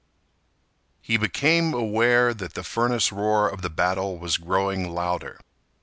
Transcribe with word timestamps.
He 0.99 1.15
became 1.15 1.75
aware 1.75 2.33
that 2.33 2.55
the 2.55 2.63
furnace 2.63 3.11
roar 3.11 3.47
of 3.47 3.61
the 3.61 3.69
battle 3.69 4.17
was 4.17 4.37
growing 4.37 4.89
louder. 4.89 5.39